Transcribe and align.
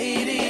waiting. 0.00 0.49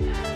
Bye. 0.00 0.31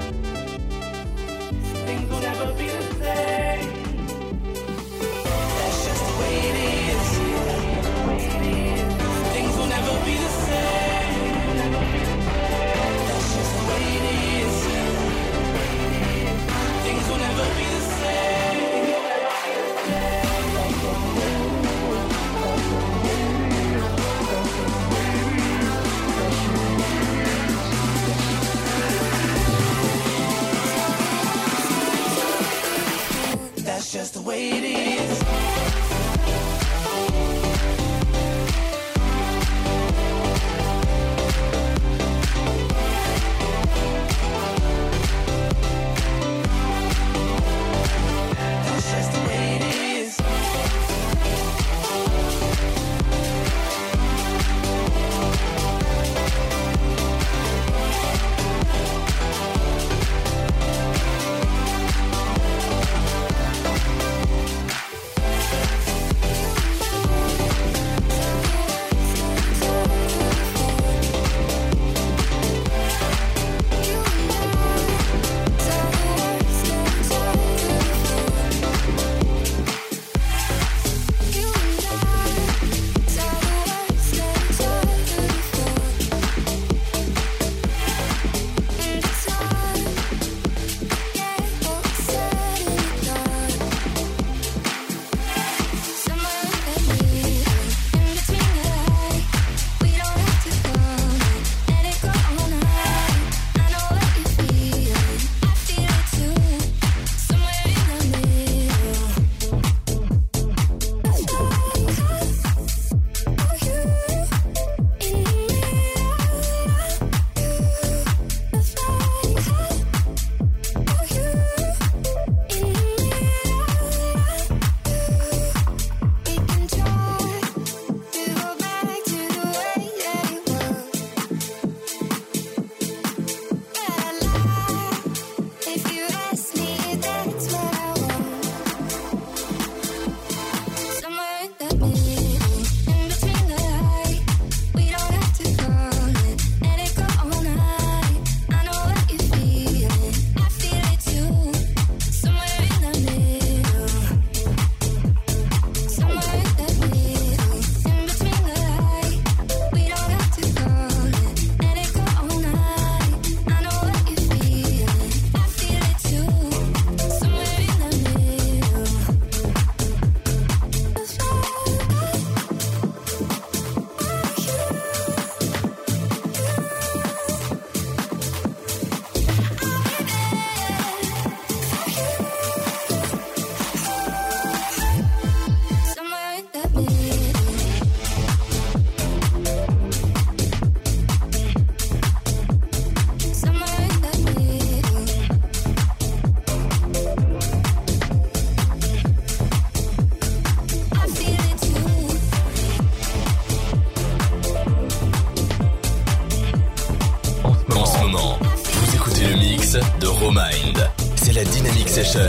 Vous 208.16 208.94
écoutez 208.94 209.26
le 209.28 209.36
mix 209.36 209.76
de 210.00 210.06
Romind. 210.06 210.90
C'est 211.16 211.32
la 211.32 211.44
Dynamic 211.44 211.88
Session. 211.88 212.20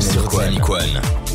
Sur 0.00 0.28
Dynamic 0.28 0.68
One. 0.68 1.25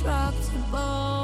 indestructible 0.00 1.17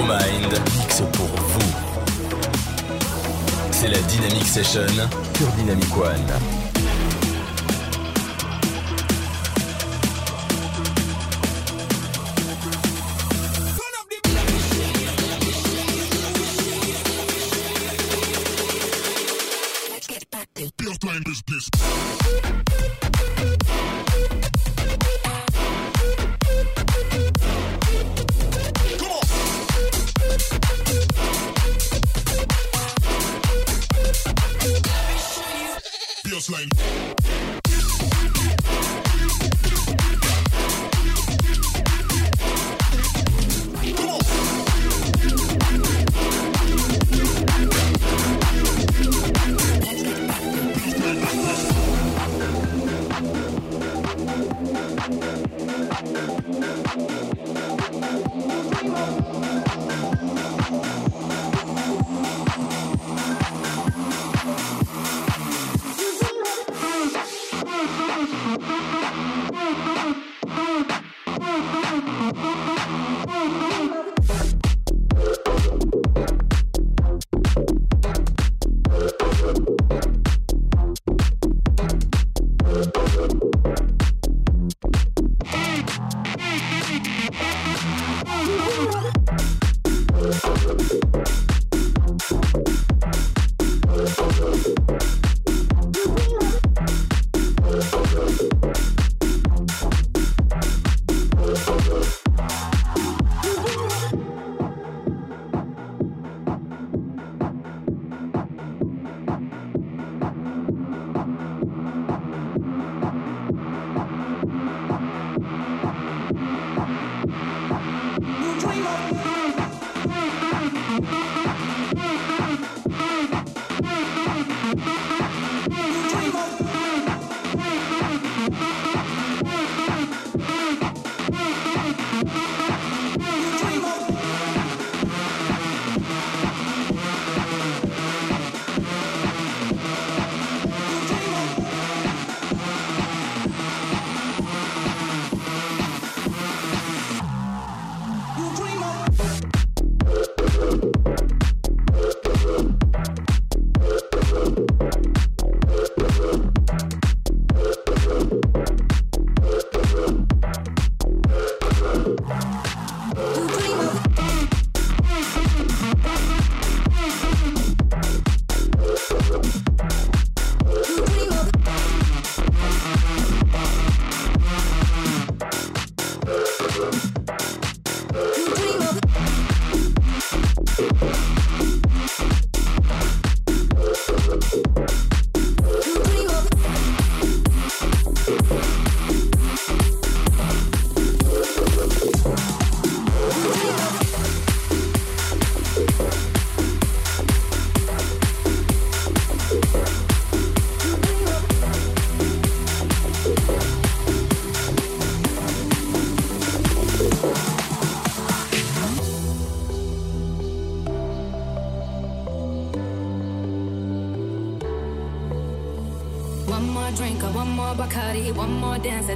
Micromind 0.00 0.52
mixe 0.76 1.02
pour 1.12 1.26
vous. 1.26 1.72
C'est 3.70 3.88
la 3.88 3.98
Dynamic 3.98 4.46
Session 4.46 4.86
sur 5.36 5.46
Dynamic 5.48 5.96
One. 5.96 6.59
one. 36.68 36.89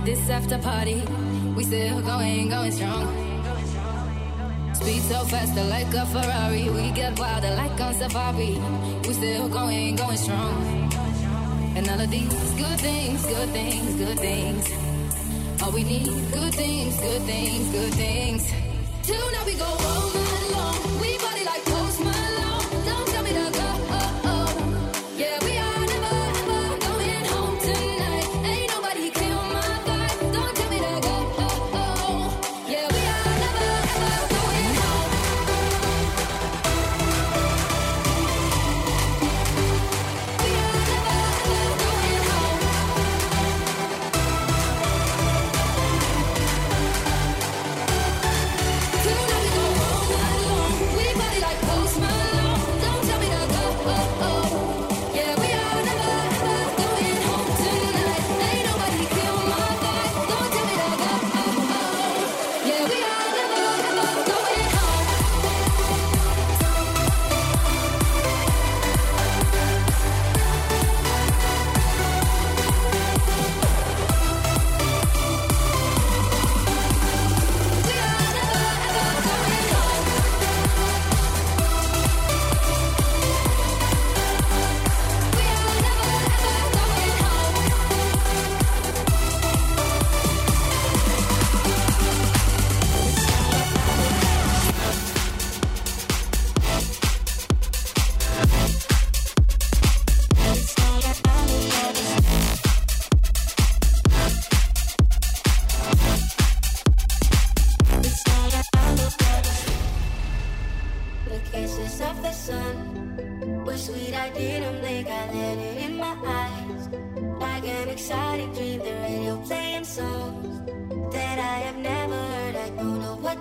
this 0.04 0.28
after 0.28 0.58
party. 0.58 1.02
We 1.56 1.64
still 1.64 2.00
going, 2.02 2.48
going 2.48 2.72
strong. 2.72 3.06
Speed 4.74 5.02
so 5.02 5.24
fast, 5.24 5.56
like 5.56 5.94
a 5.94 6.04
Ferrari. 6.06 6.68
We 6.68 6.90
get 6.92 7.18
wilder, 7.18 7.54
like 7.56 7.80
on 7.80 7.94
safari. 7.94 8.58
We 9.06 9.12
still 9.14 9.48
going, 9.48 9.96
going 9.96 10.16
strong. 10.16 10.92
And 11.76 11.88
all 11.88 12.00
of 12.00 12.10
these 12.10 12.50
good 12.62 12.80
things, 12.80 13.24
good 13.26 13.48
things, 13.50 13.94
good 13.96 14.18
things. 14.18 15.62
All 15.62 15.72
we 15.72 15.84
need, 15.84 16.12
good 16.32 16.54
things, 16.54 17.00
good 17.00 17.22
things, 17.22 17.72
good 17.72 17.94
things. 17.94 18.52
Till 19.02 19.32
now 19.32 19.44
we 19.46 19.54
go 19.54 19.66
over. 19.66 20.23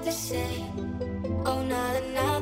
the 0.04 0.12
same. 0.12 1.44
Oh, 1.46 1.64
not 1.64 1.96
enough. 2.04 2.33